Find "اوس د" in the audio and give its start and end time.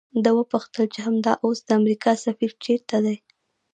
1.45-1.69